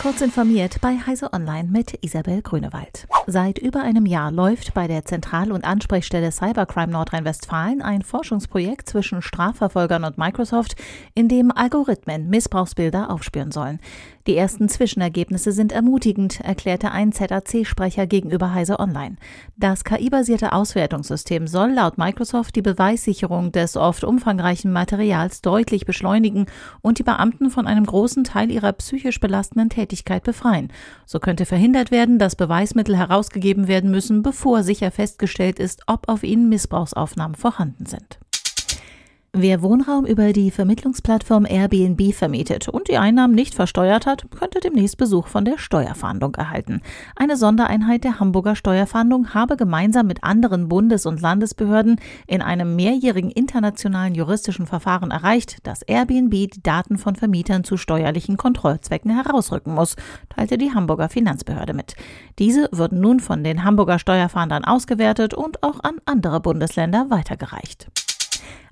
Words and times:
Kurz 0.00 0.20
informiert 0.20 0.80
bei 0.80 0.96
Heise 1.06 1.32
Online 1.32 1.68
mit 1.70 1.98
Isabel 2.02 2.42
Grünewald. 2.42 3.06
Seit 3.28 3.58
über 3.58 3.82
einem 3.82 4.04
Jahr 4.04 4.32
läuft 4.32 4.74
bei 4.74 4.88
der 4.88 5.04
Zentral- 5.04 5.52
und 5.52 5.64
Ansprechstelle 5.64 6.32
Cybercrime 6.32 6.92
Nordrhein-Westfalen 6.92 7.82
ein 7.82 8.02
Forschungsprojekt 8.02 8.88
zwischen 8.88 9.22
Strafverfolgern 9.22 10.02
und 10.02 10.18
Microsoft, 10.18 10.74
in 11.14 11.28
dem 11.28 11.52
Algorithmen 11.52 12.28
Missbrauchsbilder 12.28 13.10
aufspüren 13.10 13.52
sollen. 13.52 13.78
Die 14.28 14.36
ersten 14.36 14.68
Zwischenergebnisse 14.68 15.50
sind 15.50 15.72
ermutigend, 15.72 16.40
erklärte 16.40 16.92
ein 16.92 17.10
ZAC-Sprecher 17.10 18.06
gegenüber 18.06 18.54
Heise 18.54 18.78
Online. 18.78 19.16
Das 19.56 19.82
KI-basierte 19.82 20.52
Auswertungssystem 20.52 21.48
soll 21.48 21.72
laut 21.72 21.98
Microsoft 21.98 22.54
die 22.54 22.62
Beweissicherung 22.62 23.50
des 23.50 23.76
oft 23.76 24.04
umfangreichen 24.04 24.72
Materials 24.72 25.42
deutlich 25.42 25.86
beschleunigen 25.86 26.46
und 26.82 27.00
die 27.00 27.02
Beamten 27.02 27.50
von 27.50 27.66
einem 27.66 27.84
großen 27.84 28.22
Teil 28.22 28.52
ihrer 28.52 28.72
psychisch 28.74 29.18
belastenden 29.18 29.70
befreien. 30.24 30.72
So 31.06 31.18
könnte 31.18 31.46
verhindert 31.46 31.90
werden, 31.90 32.18
dass 32.18 32.36
Beweismittel 32.36 32.96
herausgegeben 32.96 33.68
werden 33.68 33.90
müssen, 33.90 34.22
bevor 34.22 34.62
sicher 34.62 34.90
festgestellt 34.90 35.58
ist, 35.58 35.82
ob 35.86 36.08
auf 36.08 36.22
ihnen 36.22 36.48
Missbrauchsaufnahmen 36.48 37.36
vorhanden 37.36 37.86
sind. 37.86 38.18
Wer 39.34 39.62
Wohnraum 39.62 40.04
über 40.04 40.34
die 40.34 40.50
Vermittlungsplattform 40.50 41.46
Airbnb 41.46 42.12
vermietet 42.12 42.68
und 42.68 42.88
die 42.88 42.98
Einnahmen 42.98 43.34
nicht 43.34 43.54
versteuert 43.54 44.04
hat, 44.04 44.26
könnte 44.30 44.60
demnächst 44.60 44.98
Besuch 44.98 45.26
von 45.26 45.46
der 45.46 45.56
Steuerfahndung 45.56 46.34
erhalten. 46.34 46.82
Eine 47.16 47.38
Sondereinheit 47.38 48.04
der 48.04 48.20
Hamburger 48.20 48.56
Steuerfahndung 48.56 49.32
habe 49.32 49.56
gemeinsam 49.56 50.06
mit 50.06 50.22
anderen 50.22 50.68
Bundes- 50.68 51.06
und 51.06 51.22
Landesbehörden 51.22 51.98
in 52.26 52.42
einem 52.42 52.76
mehrjährigen 52.76 53.30
internationalen 53.30 54.14
juristischen 54.14 54.66
Verfahren 54.66 55.10
erreicht, 55.10 55.66
dass 55.66 55.80
Airbnb 55.80 56.32
die 56.32 56.62
Daten 56.62 56.98
von 56.98 57.16
Vermietern 57.16 57.64
zu 57.64 57.78
steuerlichen 57.78 58.36
Kontrollzwecken 58.36 59.10
herausrücken 59.10 59.74
muss, 59.74 59.96
teilte 60.28 60.58
die 60.58 60.74
Hamburger 60.74 61.08
Finanzbehörde 61.08 61.72
mit. 61.72 61.94
Diese 62.38 62.68
würden 62.70 63.00
nun 63.00 63.18
von 63.18 63.42
den 63.42 63.64
Hamburger 63.64 63.98
Steuerfahndern 63.98 64.66
ausgewertet 64.66 65.32
und 65.32 65.62
auch 65.62 65.82
an 65.82 66.02
andere 66.04 66.40
Bundesländer 66.40 67.06
weitergereicht. 67.08 67.88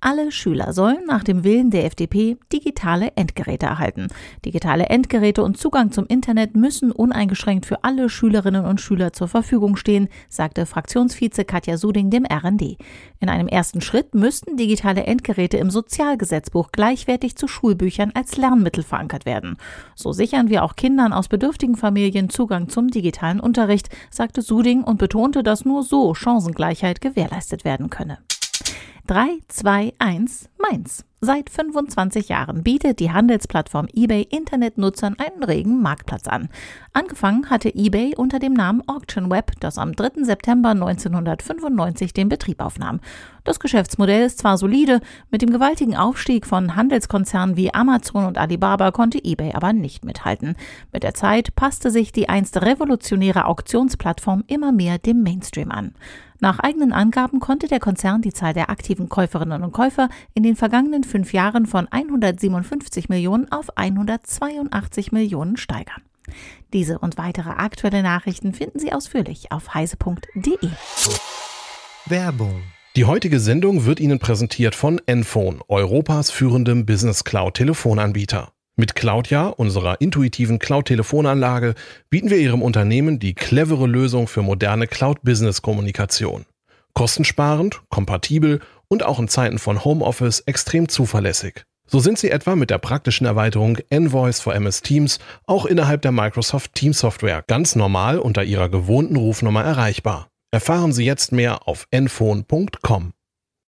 Alle 0.00 0.30
Schüler 0.30 0.72
sollen 0.72 1.06
nach 1.06 1.24
dem 1.24 1.42
Willen 1.42 1.70
der 1.70 1.84
FDP 1.84 2.36
digitale 2.52 3.10
Endgeräte 3.16 3.66
erhalten. 3.66 4.06
Digitale 4.44 4.86
Endgeräte 4.86 5.42
und 5.42 5.58
Zugang 5.58 5.90
zum 5.90 6.06
Internet 6.06 6.54
müssen 6.54 6.92
uneingeschränkt 6.92 7.66
für 7.66 7.82
alle 7.82 8.08
Schülerinnen 8.08 8.64
und 8.64 8.80
Schüler 8.80 9.12
zur 9.12 9.26
Verfügung 9.26 9.76
stehen, 9.76 10.08
sagte 10.28 10.66
Fraktionsvize 10.66 11.44
Katja 11.44 11.76
Suding 11.76 12.10
dem 12.10 12.24
RND. 12.24 12.76
In 13.18 13.28
einem 13.28 13.48
ersten 13.48 13.80
Schritt 13.80 14.14
müssten 14.14 14.56
digitale 14.56 15.02
Endgeräte 15.02 15.56
im 15.56 15.68
Sozialgesetzbuch 15.68 16.70
gleichwertig 16.70 17.34
zu 17.34 17.48
Schulbüchern 17.48 18.12
als 18.14 18.36
Lernmittel 18.36 18.84
verankert 18.84 19.26
werden. 19.26 19.56
So 19.96 20.12
sichern 20.12 20.48
wir 20.48 20.62
auch 20.62 20.76
Kindern 20.76 21.12
aus 21.12 21.26
bedürftigen 21.26 21.74
Familien 21.74 22.30
Zugang 22.30 22.68
zum 22.68 22.88
digitalen 22.88 23.40
Unterricht, 23.40 23.88
sagte 24.10 24.42
Suding 24.42 24.84
und 24.84 24.98
betonte, 24.98 25.42
dass 25.42 25.64
nur 25.64 25.82
so 25.82 26.14
Chancengleichheit 26.14 27.00
gewährleistet 27.00 27.64
werden 27.64 27.90
könne. 27.90 28.18
3, 29.08 29.38
2, 29.48 29.94
1, 29.98 30.50
Mainz. 30.58 31.06
Seit 31.22 31.48
25 31.48 32.28
Jahren 32.28 32.62
bietet 32.62 33.00
die 33.00 33.10
Handelsplattform 33.10 33.88
eBay 33.94 34.22
Internetnutzern 34.22 35.16
einen 35.18 35.42
regen 35.42 35.80
Marktplatz 35.80 36.28
an. 36.28 36.50
Angefangen 36.92 37.48
hatte 37.48 37.74
eBay 37.74 38.14
unter 38.14 38.38
dem 38.38 38.52
Namen 38.52 38.86
Auction 38.86 39.30
Web, 39.30 39.52
das 39.60 39.78
am 39.78 39.96
3. 39.96 40.24
September 40.24 40.68
1995 40.72 42.12
den 42.12 42.28
Betrieb 42.28 42.60
aufnahm. 42.60 43.00
Das 43.44 43.60
Geschäftsmodell 43.60 44.26
ist 44.26 44.40
zwar 44.40 44.58
solide, 44.58 45.00
mit 45.30 45.40
dem 45.40 45.50
gewaltigen 45.50 45.96
Aufstieg 45.96 46.44
von 46.44 46.76
Handelskonzernen 46.76 47.56
wie 47.56 47.72
Amazon 47.72 48.26
und 48.26 48.36
Alibaba 48.36 48.90
konnte 48.90 49.24
eBay 49.24 49.54
aber 49.54 49.72
nicht 49.72 50.04
mithalten. 50.04 50.54
Mit 50.92 51.02
der 51.02 51.14
Zeit 51.14 51.56
passte 51.56 51.90
sich 51.90 52.12
die 52.12 52.28
einst 52.28 52.60
revolutionäre 52.60 53.46
Auktionsplattform 53.46 54.44
immer 54.48 54.70
mehr 54.70 54.98
dem 54.98 55.22
Mainstream 55.22 55.70
an. 55.70 55.94
Nach 56.40 56.60
eigenen 56.60 56.92
Angaben 56.92 57.40
konnte 57.40 57.66
der 57.66 57.80
Konzern 57.80 58.22
die 58.22 58.32
Zahl 58.32 58.54
der 58.54 58.70
aktiven 58.70 59.08
Käuferinnen 59.08 59.64
und 59.64 59.72
Käufer 59.72 60.08
in 60.34 60.42
den 60.42 60.56
vergangenen 60.56 61.02
fünf 61.02 61.32
Jahren 61.32 61.66
von 61.66 61.88
157 61.88 63.08
Millionen 63.08 63.50
auf 63.50 63.76
182 63.76 65.10
Millionen 65.10 65.56
steigern. 65.56 66.02
Diese 66.72 66.98
und 66.98 67.18
weitere 67.18 67.50
aktuelle 67.50 68.02
Nachrichten 68.02 68.52
finden 68.52 68.78
Sie 68.78 68.92
ausführlich 68.92 69.50
auf 69.50 69.74
heise.de. 69.74 70.58
Werbung. 72.06 72.62
Die 72.96 73.04
heutige 73.04 73.40
Sendung 73.40 73.84
wird 73.84 74.00
Ihnen 74.00 74.18
präsentiert 74.18 74.74
von 74.74 75.00
Enphone, 75.06 75.60
Europas 75.68 76.30
führendem 76.30 76.84
Business 76.84 77.24
Cloud 77.24 77.54
Telefonanbieter. 77.54 78.52
Mit 78.80 78.94
Cloudja, 78.94 79.48
unserer 79.48 80.00
intuitiven 80.00 80.60
Cloud-Telefonanlage, 80.60 81.74
bieten 82.10 82.30
wir 82.30 82.38
Ihrem 82.38 82.62
Unternehmen 82.62 83.18
die 83.18 83.34
clevere 83.34 83.88
Lösung 83.88 84.28
für 84.28 84.42
moderne 84.42 84.86
Cloud-Business-Kommunikation. 84.86 86.44
Kostensparend, 86.94 87.80
kompatibel 87.88 88.60
und 88.86 89.02
auch 89.02 89.18
in 89.18 89.26
Zeiten 89.26 89.58
von 89.58 89.84
Homeoffice 89.84 90.44
extrem 90.46 90.88
zuverlässig. 90.88 91.64
So 91.88 91.98
sind 91.98 92.20
Sie 92.20 92.30
etwa 92.30 92.54
mit 92.54 92.70
der 92.70 92.78
praktischen 92.78 93.26
Erweiterung 93.26 93.78
Envoice 93.90 94.38
for 94.38 94.54
MS 94.54 94.82
Teams 94.82 95.18
auch 95.46 95.66
innerhalb 95.66 96.02
der 96.02 96.12
Microsoft 96.12 96.74
Teams 96.74 97.00
Software 97.00 97.42
ganz 97.48 97.74
normal 97.74 98.20
unter 98.20 98.44
Ihrer 98.44 98.68
gewohnten 98.68 99.16
Rufnummer 99.16 99.64
erreichbar. 99.64 100.28
Erfahren 100.52 100.92
Sie 100.92 101.04
jetzt 101.04 101.32
mehr 101.32 101.66
auf 101.66 101.88
enphone.com. 101.90 103.12